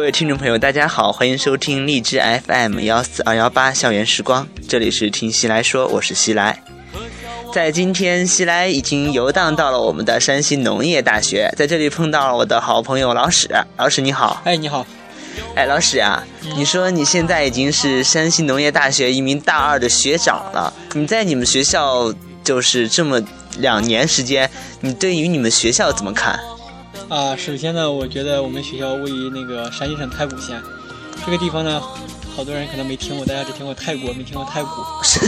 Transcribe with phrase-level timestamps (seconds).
[0.00, 6.58] 各位听众朋友，大家好，欢迎收听荔枝 FM 幺四二幺八校园时光，这里是听西来说，我是西来。
[7.52, 13.46] 在今天，西来已经游荡到了我们的山西农业大学，在这里碰到了我的好朋友老史。
[13.76, 14.86] 老史你好，哎，你好，
[15.54, 16.24] 哎，老史啊，
[16.56, 22.10] 你说你现在已经是山西农业大学一名大二的学长了，你在你们学校
[22.42, 23.20] 就是这么
[23.58, 26.40] 两年时间，你对于你们学校怎么看？
[27.10, 30.62] 啊，首先呢，我觉得我们学校位于那个山西省太谷县，
[31.26, 31.82] 这个地方呢，
[32.36, 34.70] 好多人可能没听过，大家只听过泰国，没听过太谷。
[35.02, 35.18] 是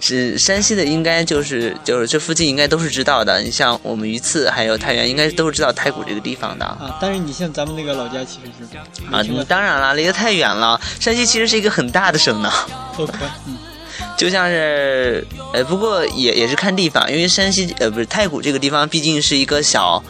[0.00, 3.40] 是山西的，应该就是就是这附近应该都是知道的。
[3.40, 6.64] 你像我们榆次还有太原，应该都是知道太谷这个地方的。
[6.66, 8.76] 啊，但是你像咱们那个老家其实是
[9.14, 10.80] 啊，当然了，离得太远了。
[10.98, 12.50] 山西其实是一个很大的省呢
[12.98, 13.12] ，OK，
[13.46, 13.56] 嗯，
[14.18, 20.02] 就像是呃，不过也也是看地方，因为山西呃不是太谷这个地方毕竟是一个小，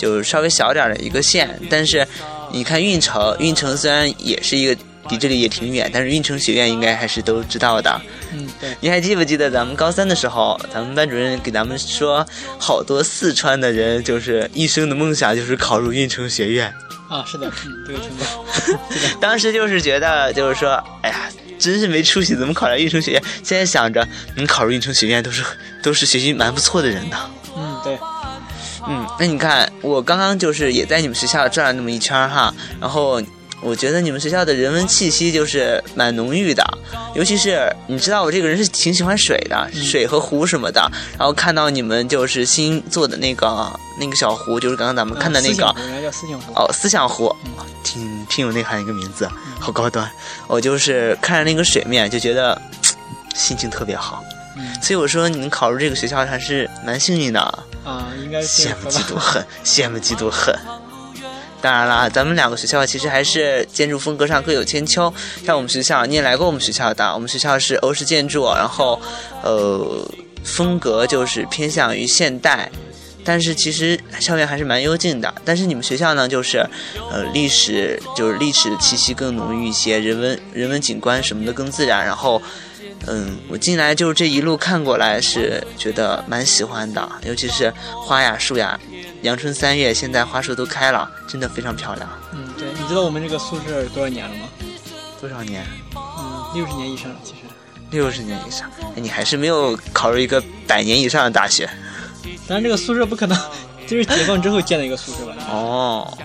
[0.00, 2.06] 就稍微小点的一个县，但是
[2.50, 4.74] 你看运城，运城虽然也是一个
[5.10, 8.00] 离这里也挺远，但是运城学院应该还是都知道的。
[8.32, 12.26] 嗯，对，你还记不记得咱们高三的时候，咱们班主任给咱们说，
[12.58, 16.72] 好多四川的人就是一生的梦想就是考入运城学院。
[17.10, 18.80] 啊，是的，嗯， 这个听过，
[19.20, 21.28] 当时就是觉得，就是说，哎呀，
[21.58, 23.22] 真是没出息，怎么考上运城学院？
[23.42, 24.06] 现在想着，
[24.36, 25.42] 能考入运城学院都是
[25.82, 27.30] 都是学习蛮不错的人呢。
[27.56, 27.98] 嗯，对，
[28.88, 33.20] 嗯，那你看，我刚刚就是也在你们学校转了那么一圈哈，然后
[33.62, 36.64] 我觉得你们学校的人文气息就是蛮浓郁的，
[37.14, 40.80] 尤其是你知道我这个人是挺喜欢水的，水和湖什么的，
[41.18, 45.66] 然后看到你们就是新做的那个那个小湖，就是刚刚咱们看的那个
[46.54, 47.34] 哦，思想湖，
[47.84, 49.28] 挺挺有内涵一个名字，
[49.58, 50.10] 好高端。
[50.46, 52.60] 我就是看着那个水面就觉得
[53.34, 54.24] 心情特别好，
[54.56, 57.40] 嗯，所以我说你能考入这个学校还是蛮幸运的。
[57.84, 60.54] 啊，应该是羡慕嫉妒恨，羡慕嫉妒恨。
[61.62, 65.12] 当然啦，咱们两个学校其实还是建筑风格上各有千秋。
[65.44, 69.00] 像我们学校，你也来过我们学校的，我们学校是欧式建筑，然后
[69.42, 70.06] 呃
[70.42, 72.70] 风格就是偏向于现代，
[73.24, 75.34] 但是其实校园还是蛮幽静的。
[75.44, 76.58] 但是你们学校呢，就是
[77.10, 82.42] 呃历史就是历史的气息更浓郁一些，人文人文景观什么的更自然，然后。
[83.06, 87.72] 嗯，我进来就是这一路看过来是觉得蛮喜欢的，尤其是
[88.06, 88.78] 花呀树呀，
[89.22, 92.08] 阳春三月，现在花树都开了，真的非常漂亮。
[92.32, 94.48] 嗯，对，你知道我们这个宿舍多少年了吗？
[95.20, 95.66] 多少年？
[95.96, 97.36] 嗯，六十年以上，其实。
[97.90, 98.70] 六十年以上。
[98.80, 101.68] 哎你还是没有考入一个百年以上的大学
[102.46, 103.36] 当然，这个宿舍不可能，
[103.88, 105.34] 就是解放之后建的一个宿舍吧？
[105.50, 106.18] 哦。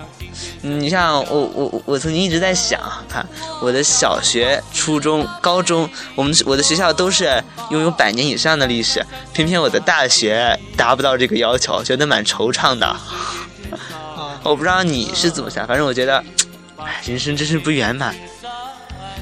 [0.62, 3.26] 嗯，你像我我我曾经一直在想，看
[3.62, 12.86] 我的小学、初中、高中，我们我的学校都是拥有百年以上的历史，偏偏我的大学达不到这个要求，觉得蛮惆怅的。
[12.86, 13.00] 啊，
[14.44, 16.24] 我不知道你是怎么想，反正我觉得，
[16.78, 18.16] 哎，人生真是不圆满。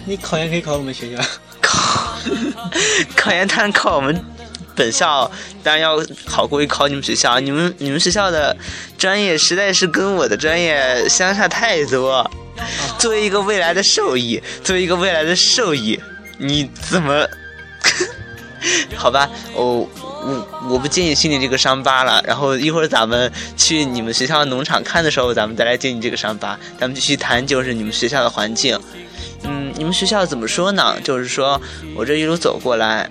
[0.06, 1.23] 你考研可以考我们学校。
[1.62, 2.18] 考
[3.16, 4.13] 考研当然考我们
[4.75, 5.29] 本校，
[5.63, 7.39] 当然要好过于考你们学校。
[7.39, 8.56] 你们你们学校的
[8.97, 12.29] 专业实在是跟我的专业相差太多。
[13.00, 16.00] 作为一个未来的兽医，作为一个未来的兽医，
[16.38, 17.28] 你怎么？
[18.95, 22.23] 好吧，我我我不介意心里这个伤疤了。
[22.25, 26.57] 然后一会儿咱们去你们学校农场看的时候，咱们再来揭你这个伤疤。
[26.79, 28.79] 咱们继续谈，就是你们学校的环境。
[29.44, 30.95] 嗯，你们学校怎么说呢？
[31.03, 31.61] 就是说
[31.94, 33.09] 我这一路走过来，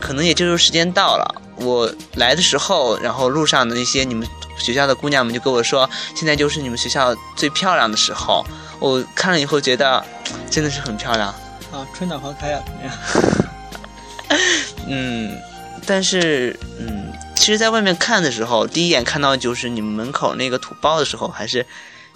[0.00, 1.34] 可能也就是时间到了。
[1.56, 8.44] 我来的时候，然后路上的那些你们学校的姑娘们就跟我说，现在就是你们学校最漂亮的时候。
[8.80, 10.02] 我看了以后觉得，
[10.50, 11.28] 真的是很漂亮。
[11.70, 12.92] 啊，春暖花开啊，怎么样？
[14.88, 15.38] 嗯，
[15.86, 21.64] 但是嗯，其实，在外面看的时候，第一眼看到就是你们门口那个土包的时候，还是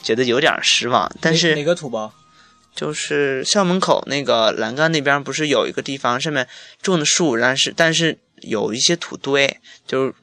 [0.03, 1.11] 觉得有点失望。
[1.20, 2.11] 但哪是哪个土包？
[2.75, 6.49] 就是校门口那个栏杆那边不是有一个地方上面
[6.82, 10.15] 种的树，但是但是有一些土堆，就是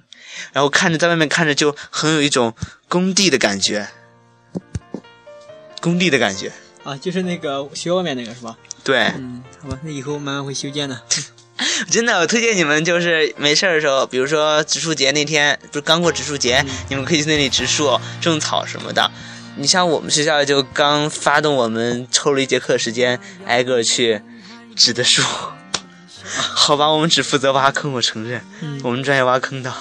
[0.52, 2.54] 然后看着在外面看着就很有一种
[2.88, 3.88] 工地的感觉，
[5.80, 6.52] 工地的感觉。
[6.84, 8.58] 啊，就是那个学校外面那个是吧？
[8.84, 11.02] 对，嗯，好吧，那以后慢慢会修建的。
[11.92, 19.12] 真的，我推荐你们就是没事儿的时候，比如说植树节那天，不是刚过植树节，你们可以去那里植树、种草什么的。
[19.62, 24.22] 你像我们学校就刚发动我们抽了一节课时间，挨个去
[24.76, 25.22] 指的树。
[26.24, 29.74] 好吧，我们只负责挖坑，我承认，嗯我们专业挖坑的。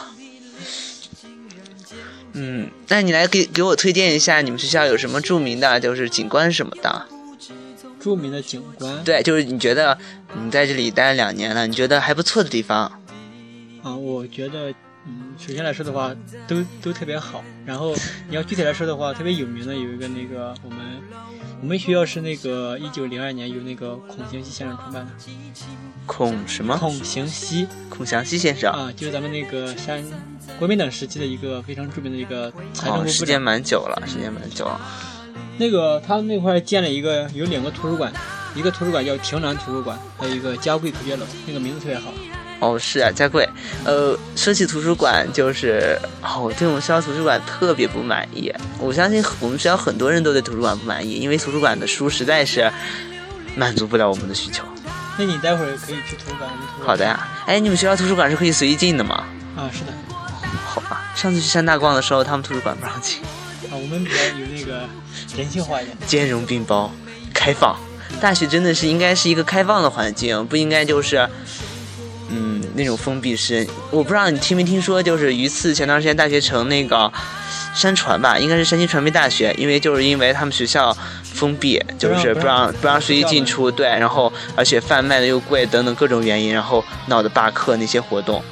[2.32, 7.06] 嗯，那你来给给我推荐一下你们学校有什么著名的，就是景观什么的。
[8.00, 9.98] 著名的景观对，就是你觉得
[10.34, 12.90] 你在这里待了两年了，你觉得还不错的地方。
[13.82, 14.72] 啊，我觉得
[15.06, 16.14] 嗯，首先来说的话，
[16.46, 17.42] 都都特别好。
[17.64, 17.94] 然后
[18.28, 20.78] 你要具体来说的话，特别有名的有一个那个我们
[21.62, 25.12] 我们学校是那个一九零二年由那个孔祥熙先生创办的。
[26.06, 26.76] 孔什么？
[26.76, 30.04] 孔祥熙，孔祥熙先生啊，就是咱们那个山
[30.58, 33.08] 国民党时期的一个非常著名的一个财政部部长。
[33.08, 34.80] 时间蛮久了，时间蛮久了。
[35.56, 38.12] 那个他那块建了一个有两个图书馆，
[38.54, 42.12] 一个图书馆叫亭南图书馆，还有一个嘉贵科学楼，那个名字特别好。
[42.60, 43.48] 哦，是啊，嘉贵。
[43.84, 48.52] 呃，说起图书馆，就是哦，我对我们学校图书馆特别不满意。
[48.78, 52.70] 我相信我们学校很多人都对图书馆不满意，因为图书馆的书实在是
[53.56, 54.62] 满足不了我们的需求。
[55.18, 56.48] 那你待会儿可以去图书馆。
[56.80, 57.28] 好的呀。
[57.46, 59.24] 哎，你们学校图书馆是可以随意进的吗？
[59.56, 59.92] 啊，是的。
[60.64, 63.20] 好吧，上次去山大逛的时候，他们图书馆不让进。
[63.70, 64.88] 啊，我们比较有那个
[65.36, 66.92] 人性化一点，兼容并包，
[67.32, 67.76] 开放。
[68.20, 71.28] 大学真的是应该是一个开放的环境，不应该就是，
[72.30, 73.66] 嗯，那种封闭式。
[73.90, 77.12] 我不知道你听没听说，就是榆次前段时间大学城那个
[77.74, 88.42] 山传吧，应该是山西传媒大学，因为就是因为他们学校封闭，就是不让不让随意进出，对，然后而且饭卖的又贵等等各种原因，然后闹的罢课那些活动。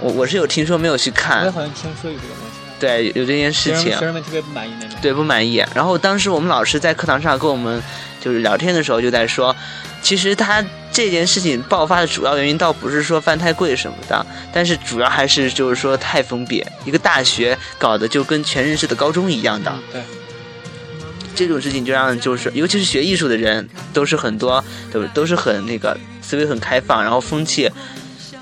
[0.00, 1.44] 我我是有听说，没有去看。
[1.46, 2.58] 我好像听说有这个东西。
[2.78, 4.96] 对，有这件事情，学生们特别不满意那种。
[5.02, 5.64] 对，不满意。
[5.74, 7.82] 然后当时我们老师在课堂上跟我们
[8.20, 9.54] 就是聊天的时候，就在说，
[10.00, 10.64] 其实他
[10.98, 19.72] 这件事情爆发的主要原因倒不是说饭太贵什么的，但是主要还是就是说太封闭，一个大学搞得就跟全日制的高中一样的。
[19.92, 20.02] 对。
[21.36, 27.70] 这种事情就让就是，尤其是学艺术的人，都是很多都都是很那个思维很开放，然后风气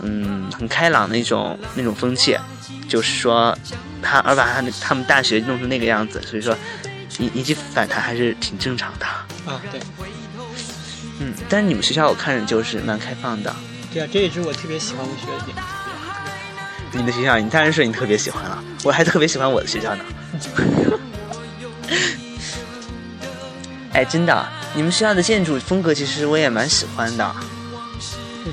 [0.01, 2.39] 嗯很开朗那种那种风气，
[2.89, 3.55] 就是说。
[4.03, 6.57] 他而把他他们大学弄成那个样子，所以说
[7.19, 9.07] 引引起反弹还是挺正常的
[9.51, 9.61] 啊。
[9.73, 9.81] 对，
[11.19, 13.55] 嗯，但是你们学校我看着就是蛮开放的。
[13.93, 15.57] 对啊，这也是我特别喜欢我学校的点。
[16.93, 20.05] 你的学校，你当然说你特别喜欢了，我还特别喜欢我的学校呢。
[23.93, 27.35] 哎，真的，你们学校的建筑风格其实我也蛮喜欢的。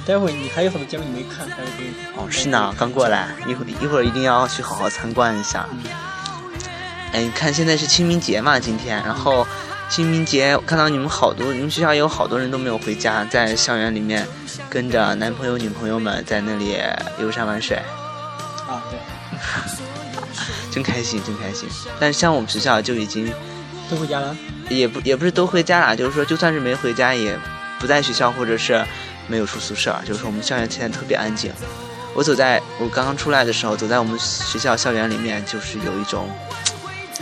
[0.05, 5.67] 待会你还有很多节目你没看，待会给哦，是呢，刚过来，一会一会儿一定要去好好参观一下。
[7.11, 9.45] 哎，你看现在是清明节嘛，今天，然后
[9.93, 14.27] 清明节看到你们好多，你们学校有好多人都没有回家，在校园里面
[14.67, 16.75] 跟着男朋友女朋友们在那里
[17.19, 17.77] 游山玩水。
[18.67, 18.97] 啊，对，
[20.73, 21.69] 真开心，真开心。
[21.99, 23.31] 但是像我们学校就已经
[23.87, 24.35] 都回家了，
[24.67, 27.37] 也不也不是都回家了，就是说就算是没回家，也
[27.79, 28.83] 不在学校或者是。
[29.25, 31.49] 没有出宿舍，就是说我们校园现在特别安静。
[32.13, 36.29] 我走在我刚刚出来的时候，走在我们学校校园里面，就是有一种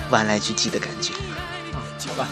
[0.10, 1.14] 万籁俱寂的感觉。
[2.08, 2.28] 好吧。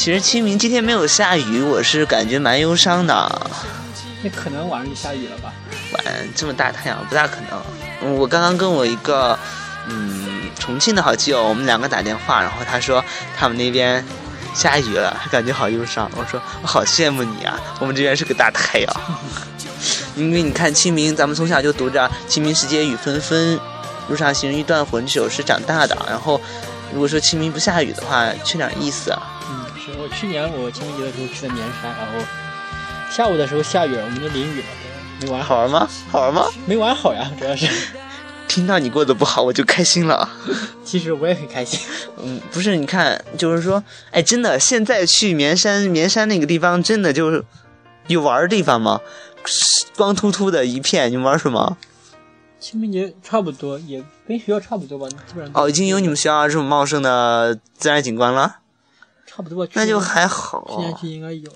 [0.00, 3.50] 哎，其实清明今天没有下雨，我是感觉蛮忧伤的。
[4.22, 5.52] 那可能晚上就下雨了吧？
[5.92, 6.04] 晚
[6.34, 7.62] 这么大太阳不大可能。
[8.02, 9.38] 嗯，我刚刚跟我一个
[9.90, 13.04] 嗯重庆的好基友，我们两个打电话，然后他说
[13.36, 14.02] 他们那边。
[14.52, 16.10] 下雨了，感觉好忧伤。
[16.16, 19.00] 我说我好羡慕你啊，我们这边是个大太阳。
[20.16, 23.60] 因为你看清明，咱们从小就读着“清明时节雨纷纷，
[24.08, 25.96] 路上行人欲断魂”这首诗长大的。
[26.08, 26.40] 然后，
[26.92, 29.16] 如果说清明不下雨的话，缺点意思。
[29.48, 29.59] 嗯，
[29.92, 32.26] 是我去年我清明节的时候去的绵山，然后
[33.10, 34.66] 下午的时候下雨了，我们就淋雨了，
[35.22, 35.88] 没玩好玩吗？
[36.10, 36.46] 好玩吗？
[36.66, 37.66] 没玩好呀，主要是。
[38.48, 40.28] 听到你过得不好，我就开心了。
[40.84, 41.78] 其实我也很开心。
[42.20, 47.44] 嗯，不是，你看，就是说，哎，真的，现在去绵山，绵山那个地方，真的就是
[48.08, 49.00] 有玩的地方吗？
[49.96, 51.76] 光秃秃的一片，你玩什么？
[52.58, 55.52] 清明节差不多，也跟学校差不多吧，基本上。
[55.54, 58.56] 哦，已经有你们学校这么茂盛的自然景观了。
[59.40, 59.66] 差不多。
[59.72, 60.64] 那就还好。
[60.68, 61.50] 去年去应该有。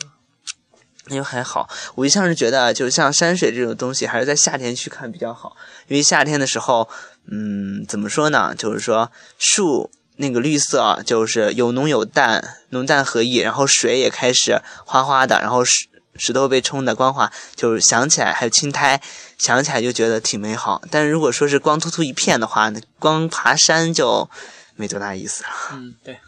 [1.07, 5.55] 那就还好，我一向是觉得，就像山水这种东西，还是在夏天去看比较好，
[5.87, 6.89] 因为夏天的时候，
[7.31, 8.55] 嗯，怎么说呢？
[8.57, 18.99] 就是说树那个绿色就是有浓有淡，浓淡合一，然后水也开始哗哗的，然后石石头被冲的光滑，就是想起来还有青苔，
[19.37, 20.81] 想起来就觉得挺美好。
[20.91, 24.27] 但是如果说是光秃秃一片的话，那光爬山就
[24.75, 25.51] 没多大意思了。
[25.73, 26.19] 嗯，对。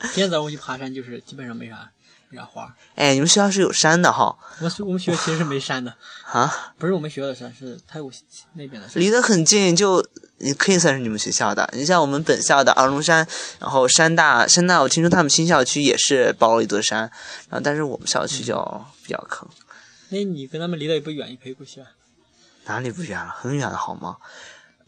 [0.00, 1.90] 今天早上我去爬山，就是基本上没啥
[2.30, 2.38] 没。
[2.38, 2.74] 啥花？
[2.94, 4.36] 哎，你们学校是有山的哈？
[4.60, 5.94] 我我们学校其实是没山的
[6.30, 8.12] 啊，不是我们学校的山，是太谷
[8.52, 9.00] 那边的山。
[9.00, 11.68] 离得很近，就也可以算是你们学校的。
[11.72, 13.26] 你像我们本校的二龙山，
[13.58, 17.00] 然后山大山大，我听说他们新校区也是包了一座山，
[17.48, 19.48] 然后但是我们校区就比较坑。
[20.10, 21.86] 那你跟他们离得也不远，你可以过去啊。
[22.66, 23.34] 哪里不远了？
[23.40, 24.18] 很远了，好吗？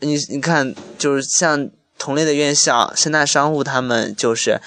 [0.00, 4.61] 你你看，就是像同类的院校，山大商务，他们就是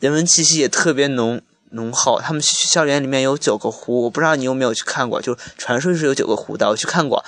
[0.00, 1.40] 人文气息也特别浓。
[1.72, 7.24] 浓厚，他们校园里面有九个湖，我不知道你有没有去看过，就传说是有九个湖的，我去看过，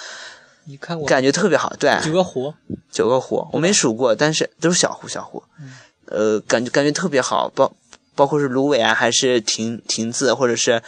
[0.64, 1.72] 你看过感觉特别好。
[1.78, 2.52] 对，九个湖，
[2.90, 5.40] 九个湖，我没数过，但是都是小湖，小湖。
[5.60, 5.72] 嗯
[6.06, 7.72] 呃，感觉感觉特别好，包
[8.16, 10.82] 包括是芦苇啊，还是亭亭子，或者是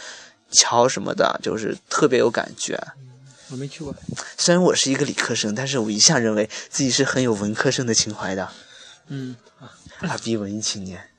[0.51, 2.77] 桥什么的，就是特别有感觉。
[3.51, 3.95] 我没去过。
[4.37, 8.49] 虽然我是一个理科生，但是我一向认为自己是很有文科生的情怀的，
[9.07, 9.37] 嗯，
[10.01, 11.11] 二逼文艺青年。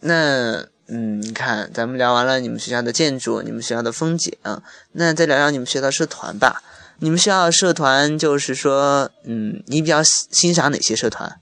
[0.00, 4.34] 那嗯，你看，咱们聊完了你们学校的建筑，你们学校的风景，
[4.92, 6.62] 那再聊聊你们学校社团吧。
[7.00, 11.40] 你们学校的社团就是说，嗯，你比较欣欣赏哪些社团？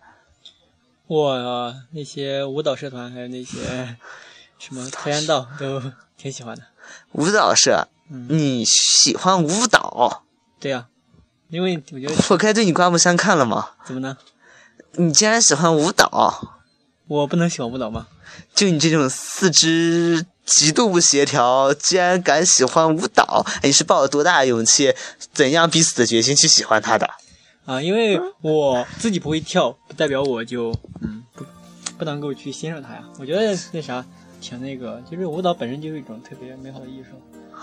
[1.06, 3.96] 我那些舞蹈社团，还有那些
[4.58, 5.80] 什么跆拳道，都
[6.18, 6.62] 挺喜欢的。
[7.12, 10.24] 舞蹈社，嗯，你喜欢舞蹈？
[10.58, 10.88] 对呀、
[11.48, 13.70] 因为我觉得我该对你刮目相看了吗？
[13.86, 14.16] 怎么呢？
[14.92, 16.55] 你竟然喜欢舞蹈？
[17.08, 18.08] 我不能喜欢舞蹈吗？
[18.54, 24.92] 就你这种四肢极度不协调，居然敢喜欢舞蹈，哎你是抱了多大的勇气，
[25.32, 27.08] 怎样必死的决心去喜欢他的？
[27.64, 31.44] 啊，因为我自己不会跳，不代表我就嗯不
[31.98, 33.02] 不能够去欣赏它呀。
[33.18, 34.04] 我觉得那啥
[34.40, 37.10] 挺那个，就是舞蹈本身就是一种特别美好的艺术。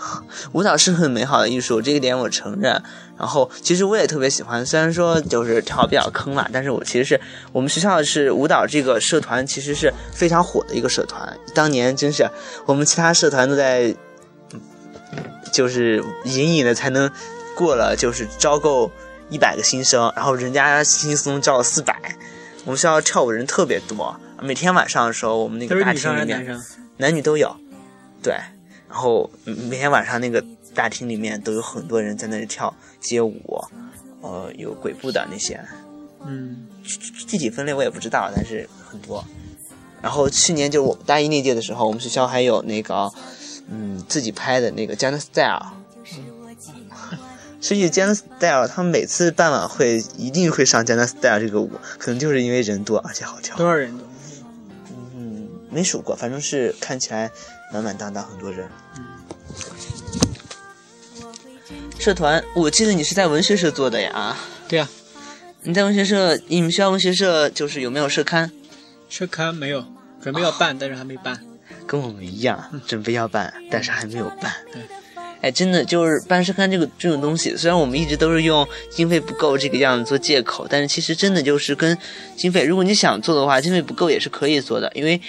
[0.52, 2.82] 舞蹈是很美好的艺术，这一点我承认。
[3.16, 7.20] 然后其实我也特别喜欢，虽然说就是跳比较坑嘛，但是我其实是
[7.52, 11.38] 我们学校是舞蹈这个社团，其实是非常火的一个社团。
[11.54, 12.28] 当年真是
[12.66, 13.94] 我们其他社团都在，
[14.52, 14.60] 嗯
[15.52, 17.08] 就是隐隐的才能
[17.54, 18.90] 过了，就是招够
[19.30, 21.96] 一百个新生，然后人家轻轻松松招了四百。
[22.64, 26.60] 我们学校跳舞人特别多，每天晚上的时候，我们那个大厅里面？
[26.96, 27.56] 男女都有，
[28.22, 28.34] 对。
[28.88, 33.60] 然后嗯每天晚上那个大厅里面都有很多人在那里跳街舞，
[34.20, 35.60] 呃，有鬼步的那些，
[36.26, 36.66] 嗯，
[37.26, 39.24] 具体分类我也不知道，但是很多。
[40.02, 43.10] 然后去年就是我们大一那届的时候，我们学校还有那个，
[43.70, 45.60] 嗯，自己拍的那个《江南 Style》。
[47.60, 53.56] 所以《江南 Style》他们每次办晚会一定会上《江南 Style》这个舞，可能就是因为人多而且好跳。
[53.56, 54.04] 多少人都？
[55.16, 57.30] 嗯，没数过，反正是看起来
[57.74, 58.68] 满满当当很多人。
[61.98, 64.36] 社团，我记得你是在文学社做的呀？
[64.68, 64.88] 对呀、
[65.62, 68.52] 你在文学社，你们学校文学社就是有没有社刊？
[69.08, 69.84] 社刊没有，
[70.22, 71.44] 准备要办，但是还没办。
[71.84, 74.54] 跟我们一样，准备要办，但是还没有办。
[74.72, 74.80] 对，
[75.44, 81.96] 哎，真的就是办社刊这个这种东西，虽然我们一直都是用经费不够这个样子做借口，但是其实真的就是跟
[82.34, 85.20] 经费，如果你想做的话，经费不够也是可以做的，因为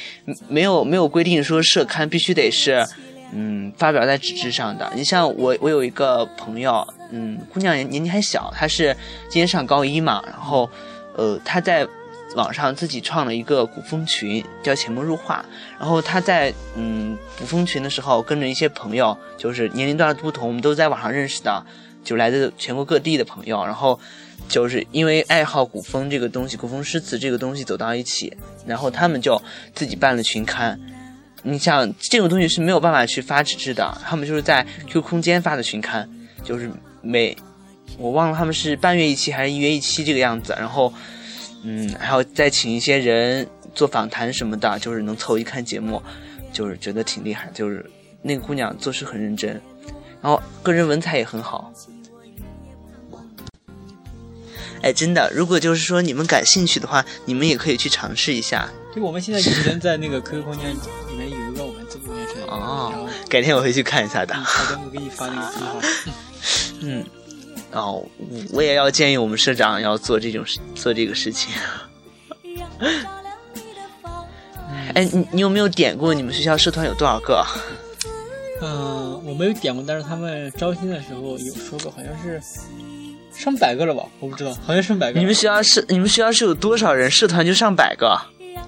[0.47, 2.87] 没有没有规定说社刊必须得是，
[3.33, 4.89] 嗯，发表在纸质上的。
[4.95, 8.95] 你像我，我有一个朋友，嗯，姑娘年年纪还小，她是
[9.29, 10.69] 今年上高一嘛，然后，
[11.17, 11.85] 呃，她在
[12.35, 15.43] 网上自己创了一个古风群，叫浅墨入画。
[15.79, 21.65] 然后他在嗯古风群的时候，跟着一些朋友，就是年龄段不同，我们都在网上认识的，
[22.03, 23.65] 就来自全国各地的朋友。
[23.65, 23.99] 然后
[24.47, 28.31] 就是因为爱好古风这个东西，古风诗词这个东西走到一起，
[28.65, 29.41] 然后他们就
[29.73, 30.79] 自己办了群刊。
[31.47, 36.09] 你像这种东西是没有办法去发纸质的，他们就是在 QQ 空间发的群刊，
[36.43, 37.37] 就是每
[37.99, 40.91] 我忘了他们是半月一期还是一月一期这个样子，然后
[41.67, 45.99] 嗯，还要再请一些人做访谈什么的，就是能凑一看节目，
[46.53, 47.83] 就是觉得挺厉害，就是
[48.21, 49.59] 那个姑娘做事很认真，
[50.21, 51.73] 然后个人文采也很好。
[54.83, 58.69] 哎，真的，如果就是说你们感兴趣的话，你们也可以去尝试一下。
[58.93, 64.35] 对，我们现在已经在那个 QQ 空间里面有一个我们自己工作室，然后哦，改天我会去看一下的。
[64.35, 65.79] 嗯好的，我给你发那个信号。
[66.81, 67.03] 嗯，
[67.71, 68.05] 哦，
[68.53, 71.53] 我也要建议我们社长要做这种事，做这个事情。
[74.93, 77.45] 哎，你你有没有点过你们学校社团有多少个？
[78.61, 82.41] 嗯，我没有点过，但是他们招新的时候有说过，好像是
[83.33, 84.03] 上百个了吧？
[84.21, 85.19] 我不知道，好像上百个。
[85.19, 87.11] 你们学校是你们学校是有多少人？
[87.11, 88.17] 社团就上百个。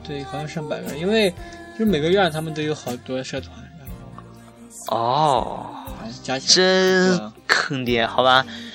[0.05, 1.29] 对，好像上百个，因为
[1.77, 3.87] 就是每个院他们都有好多社团，然
[4.87, 5.65] 后哦，
[6.23, 8.45] 加起来真坑爹，好吧？
[8.49, 8.71] 嗯，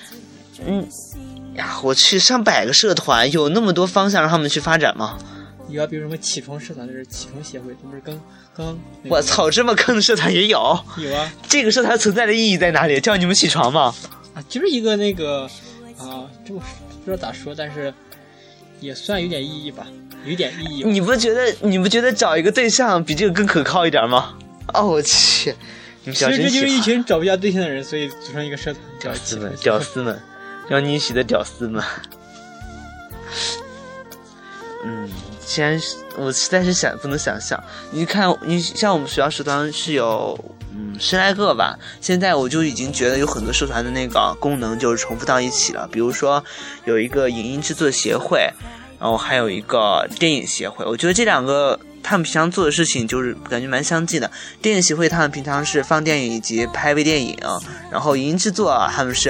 [1.54, 5.18] 呀，我去上百个社团，有那么多方向让他们去发展吗？
[5.68, 8.20] 有啊，比如什么起床社团，就是起床协会，这不是刚
[8.54, 8.78] 刚、
[9.08, 10.78] 我操，这么坑的社团也有？
[10.98, 13.00] 有啊这个社团存在的意义在哪里？
[13.00, 13.94] 叫你们起床吗？
[14.34, 15.44] 啊，就是一个那个
[15.98, 16.60] 啊，这么
[17.04, 17.92] 不知道咋说，但是
[18.80, 19.86] 也算有点意义吧，
[20.24, 20.84] 有点意义。
[20.84, 24.34] 你不觉得你不觉得找一个对象比这个更可靠一点吗？
[24.74, 25.54] 哦，我去，
[26.04, 30.20] 你们学校其实这就是一群找不下对象的人，所以组成一个社团屌丝们，屌丝们，
[30.72, 31.84] 让你喜的屌丝们。
[34.86, 35.06] 嗯，
[35.44, 35.78] 既然
[36.16, 40.38] 我实在是想不能想象，你看，你像我们学校社团是有，
[40.74, 41.78] 嗯十来个吧。
[42.00, 45.86] 现在我就已经觉得有很多社团的那个功能就是重复到一起了。
[45.92, 46.42] 比如说
[46.86, 48.50] 有一个影音制作协会，
[48.98, 50.86] 然后还有一个电影协会。
[50.86, 54.30] 我觉得这两个他们平常做的事情就是感觉蛮相近的。
[54.62, 57.38] 电影协会他们平常是放电影以及拍微电影，
[57.90, 59.28] 然后影音制作他们是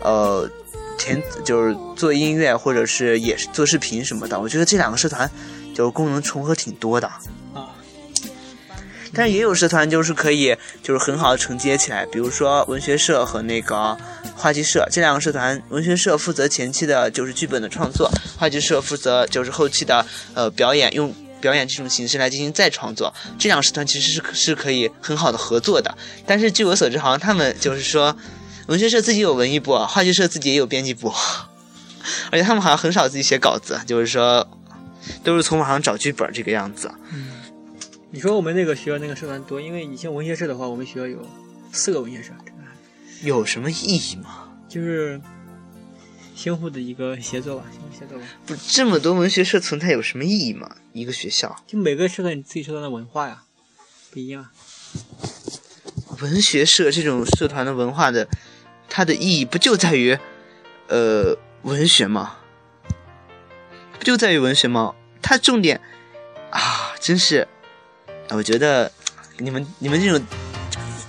[0.00, 0.48] 呃
[0.98, 4.40] 填就是做音乐或者是也是做视频什么的。
[4.40, 5.30] 我觉得这两个社团
[5.74, 7.06] 就是功能重合挺多的。
[7.54, 7.74] 啊，
[9.14, 13.96] 但是也有社团就是可以，就是很好的承接起来，比如说文学社和那个
[14.34, 23.12] 话剧社这两个社团，文学社负责前期的就是剧本的创作，话剧社负责就是后期的呃表演，用表演这种形式来进行再创作。
[23.38, 25.96] 这两个社团其实是是可以很好的合作的。
[26.26, 28.14] 但是据我所知，好像他们就是说，
[28.66, 31.12] 文学社自己有文艺部，话剧社自己也有编辑部，
[32.30, 34.46] 而且他们好像很少自己写稿子，就是说
[35.22, 36.92] 都是从网上找剧本这个样子。
[37.12, 37.32] 嗯
[38.12, 41.26] 你说我们那个学校那个社团多，因为你像文学社的话，我们学校有
[41.72, 42.30] 四个文学社，
[43.22, 44.48] 有什么意义吗？
[44.68, 45.20] 就是
[46.34, 48.24] 相互的一个协作吧，相互协作吧。
[48.46, 50.76] 不，这么多文学社存在有什么意义吗？
[50.92, 53.42] 一个学校，就每个社团你自己社团的文化呀，
[54.10, 54.46] 不一样。
[56.20, 58.26] 文学社这种社团的文化的，
[58.88, 60.18] 它的意义不就在于，
[60.88, 62.36] 呃，文学吗？
[63.98, 64.94] 不就在于文学吗？
[65.20, 65.80] 它重点
[66.50, 67.46] 啊，真是，
[68.30, 68.90] 我觉得
[69.38, 70.24] 你们你们这种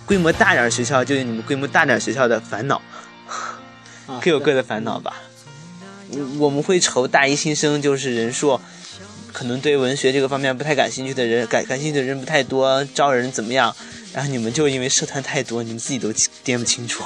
[0.05, 2.81] 规模大点儿学校，就有你们规模大点儿学校的烦恼，
[4.07, 5.21] 啊，各有各的烦恼吧。
[6.09, 8.59] 我我们会愁大一新生就是人数，
[9.31, 13.75] 可能对文学这个方面不太感兴趣的人，感感兴趣的人不太多，招人怎么样？
[14.13, 16.09] 然后你们就因为社团太多，你们自己都
[16.43, 17.03] 掂不清楚。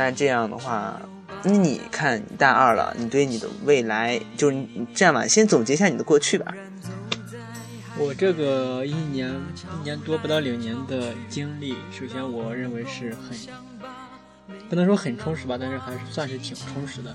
[0.00, 0.98] 那这样的话，
[1.42, 6.54] 那你看你大二了，你对你的未来，就是你你这样吧，先总结一下你的过去吧。
[7.98, 9.30] 我这个一年
[9.78, 13.36] 一年多不到两年的经历，首先我认为是很
[14.70, 17.14] 不能说很充实吧，但是还是算是挺充实的。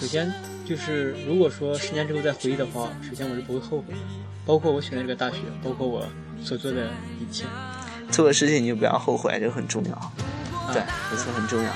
[0.00, 0.32] 首先
[0.64, 4.00] 就是如果说十年之后再回忆的话，首先我是不会后悔的，
[4.46, 6.06] 包括我选的这个大学，包括我
[6.40, 6.86] 所做的
[7.18, 7.44] 一切。
[8.12, 10.12] 做的事情你就不要后悔，这个很重要。
[10.72, 11.70] 对，啊没错，很重要。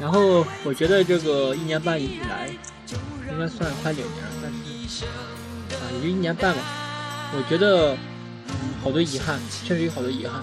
[0.00, 2.48] 然后我觉得这个一年半以来，
[3.30, 4.50] 应该算快两年了，但
[4.88, 6.60] 是啊，也就一年半吧。
[7.32, 7.94] 我觉得
[8.48, 10.42] 嗯好多遗憾，确实有好多遗憾，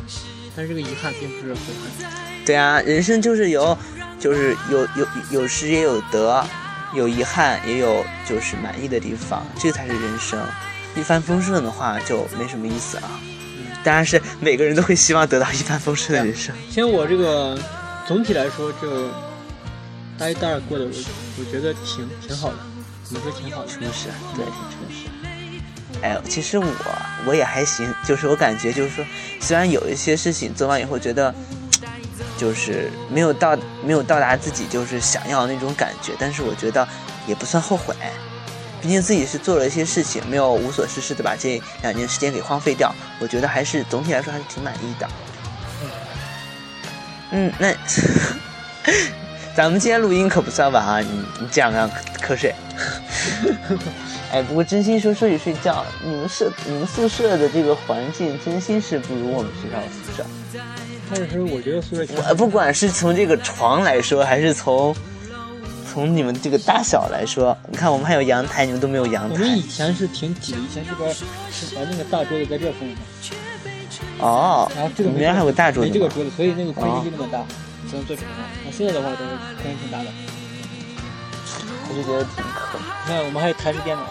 [0.55, 1.59] 但是这个遗憾并不是悔
[1.99, 2.45] 恨。
[2.45, 3.77] 对啊，人生就是有，
[4.19, 6.45] 就是有有有失也有得，
[6.93, 10.39] 有遗憾也有就是满意的地方，这才是人生。
[10.95, 13.09] 一帆风顺的话就没什么意思了。
[13.83, 16.53] 当然是每个人都会希望得到一帆风顺的人生。
[16.69, 17.57] 其实我这个
[18.07, 19.09] 总体来说，这
[20.17, 20.91] 大一、大二过得我
[21.39, 22.57] 我觉得挺挺好的，
[23.03, 23.67] 怎么说挺好的？
[23.71, 25.07] 充实，对，挺充实。
[26.01, 26.65] 哎，其实我
[27.25, 29.05] 我也还行，就是我感觉就是说，
[29.39, 31.33] 虽然有一些事情做完以后觉得，
[32.37, 36.87] 就是没有到没有到达自己就是想要的那种感觉，但是我觉得
[37.25, 37.95] 也不算后悔，
[38.81, 45.09] 毕竟自己是做了一些事情，没有无所事事的把这两年时间给荒废掉，我觉得还是总体来说还是挺满意的。
[47.31, 47.73] 嗯，那
[49.55, 51.09] 咱们今天录音可不算晚啊，你
[51.39, 51.89] 你这样让
[52.21, 52.53] 瞌睡。
[54.31, 60.25] 哎，不过真心说说起睡觉，你们舍你们宿舍的这个环境真心是不如我们学校的宿舍。
[61.09, 64.93] 但是我觉得宿舍我不管是从这个床来说，还是从
[65.97, 69.63] 从你们这个大小来说，你看我们还有阳台，你们都没有阳台我们以。
[69.63, 71.25] 前是挺挤的，以前这边是
[71.73, 72.95] 把那个大桌子在这放的，
[74.19, 77.39] 哦，然后这个没你们原来还有大桌子这个桌子，所以那个空间就那么大，
[77.89, 78.37] 只能坐床上。
[78.63, 80.05] 那现在的话，都是空间挺大的。
[81.89, 84.03] 我就觉得挺可你看，我们还有台式电脑，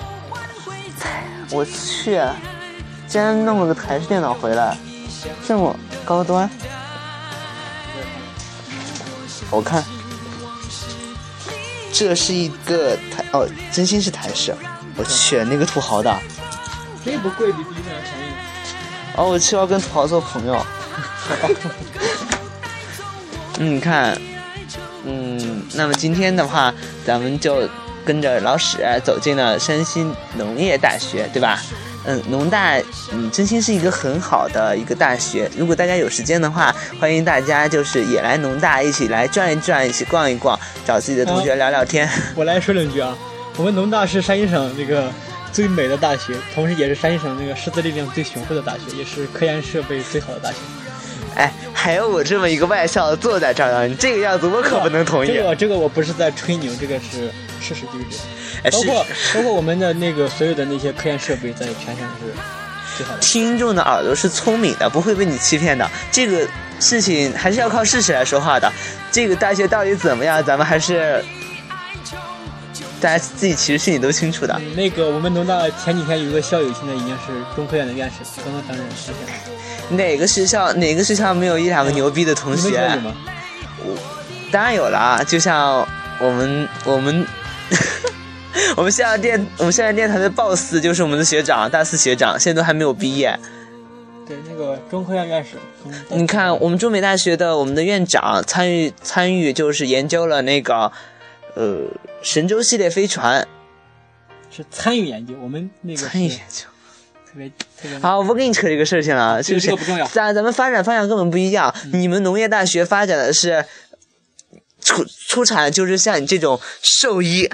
[1.53, 2.21] 我去，
[3.07, 4.77] 竟然弄了个台式电脑回来，
[5.47, 6.51] 这么高端。
[9.53, 9.85] 我看，
[11.99, 14.55] 这是一个台哦，真心是台式。
[14.97, 16.15] 我去，那个土豪的。
[17.03, 18.33] 这不贵，比比那便宜。
[19.17, 20.67] 哦，我去，要跟土豪做朋友。
[23.59, 24.15] 嗯，你看，
[25.07, 26.75] 嗯，那么今天的话，
[27.07, 27.67] 咱们就
[28.05, 30.07] 跟着老史走进了山西
[30.37, 31.63] 农业大学，对吧？
[32.07, 32.79] 嗯，农大，
[33.13, 35.51] 嗯，真心是一个很好的一个大学。
[35.59, 42.09] 如果大家有时间的话，欢迎大家就是也来农大一起来转一转，一起逛一逛，找自己的同学聊聊天。
[42.37, 43.17] 我来说两句啊，
[43.57, 45.11] 我们农大是山西省那个
[45.53, 50.57] 最美的大学，同时也是山西省那个师资力量最雄厚的大学，也是科研设备最好的大学。
[51.35, 55.29] 哎，还有我这么一个外校坐在这儿的，你这个样子我可不能同意。
[55.29, 58.25] 这个这个我不是在吹牛，这个是事实就是这样。
[58.63, 62.33] 哎，包括包括我们的那个所有的那些科研设备，在全省是
[62.97, 63.19] 最好的。
[63.21, 65.89] 听众的耳朵是聪明的，不会被你欺骗的。
[66.11, 66.47] 这个
[66.81, 68.73] 事情还是要靠事实来说话的。
[69.11, 71.25] 这个大学到底怎么样，咱们还是
[73.01, 74.55] 大家自己其实心里都清楚的。
[74.59, 78.87] 嗯那个我们农大前几天有一个校友，现在已经是中科院的院士，刚刚担任。
[79.97, 82.91] 哪个学校哪个学校没有一两个牛逼的同学？
[84.51, 85.87] 当然有了啊，就像
[86.19, 87.27] 我们我们
[88.77, 93.39] 我们现在电我们现在电台的 boss 就是我们的学长，大四学长，现在都还没有毕业。
[94.27, 95.51] 对，那个中科院院士。
[96.09, 100.91] 你看，我们中美大学的我们的院长参与参与，就是研究了那个
[101.55, 101.83] 呃
[102.23, 103.47] 神舟系列飞船
[104.51, 106.65] 是参与研究，我们那个参与研究。
[107.25, 107.99] 特别特别。
[108.01, 109.77] 好，我不跟你扯这个事情了，是不是这个？
[109.77, 110.05] 不重要。
[110.09, 111.73] 咱咱们发展方向根本不一样。
[111.93, 113.65] 你们农业大学发展的是
[114.81, 117.49] 出出产就是像你这种兽医，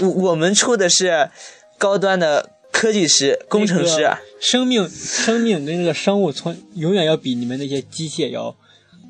[0.00, 1.30] 我我们出的是
[1.78, 4.10] 高端的科技师、工程师。
[4.40, 8.56] 生命生命跟这个生物从永远要比你们那些机械要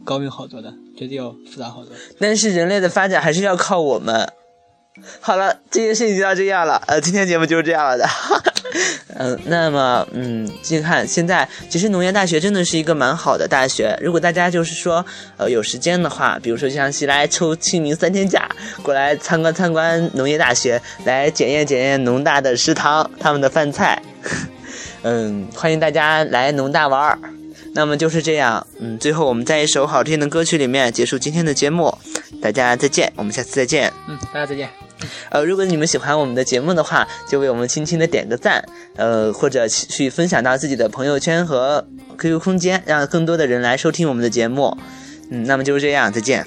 [0.05, 1.95] 高明好多的，绝对要复杂好多。
[2.19, 4.33] 但是人类的发展还是要靠我们。
[5.21, 6.83] 好了，这件事情就到这样了。
[6.87, 8.07] 呃，今天节目就是这样了的。
[9.17, 13.97] 嗯、 那么，嗯，近看，现在其实农业大学真的是一个蛮好的大学。
[14.01, 15.05] 如果大家就是说，
[15.37, 18.49] 呃，有时间的话，比如说像西来抽清明三天假
[18.83, 24.01] 过来参观参观农业大学，来检验检验农大的食堂他们的饭菜。
[25.03, 27.19] 嗯，欢迎大家来农大玩儿。
[27.73, 31.97] 那么就是这样，嗯，最后我们在一首好听的歌曲里面结束今天的节目，
[32.43, 33.93] 大家再见，我们下次再见。
[34.09, 34.69] 嗯，大家再见。
[35.31, 38.63] 呃，如果你们喜欢我们的节目的话，就为我们轻轻的点个赞，
[38.97, 41.87] 呃，或者去分享到自己的朋友圈和
[42.19, 44.77] QQ 空间，让更多的人来收听我们的节目。
[45.31, 46.45] 嗯，那么就是这样，再见。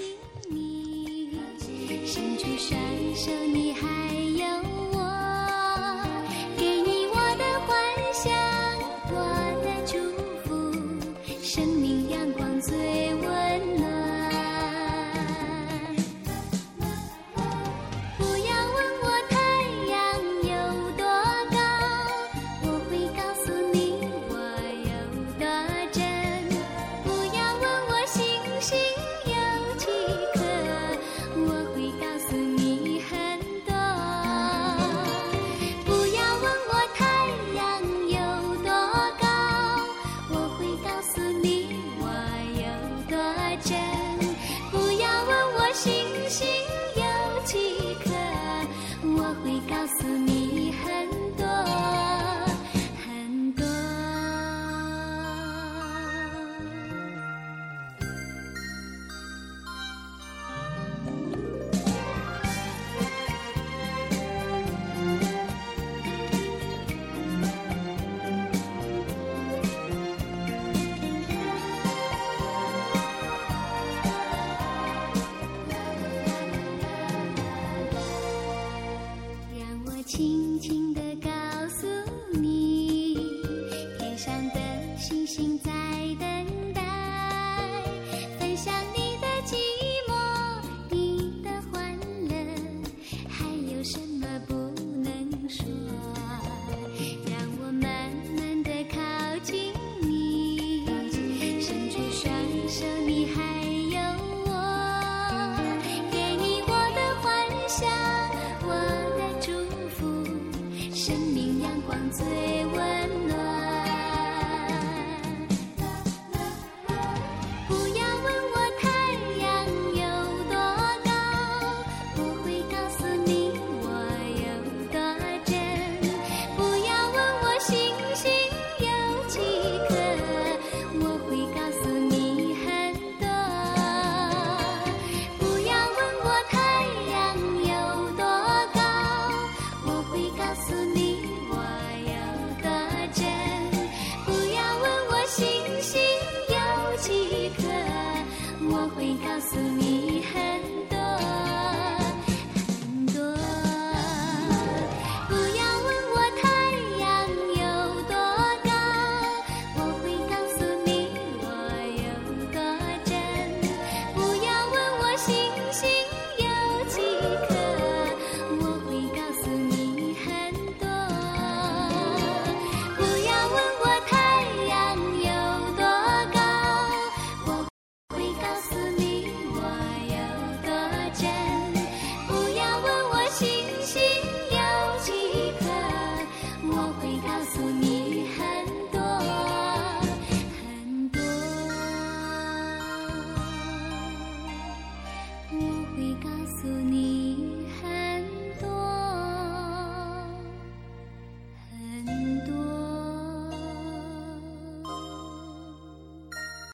[112.11, 113.42] 最温暖。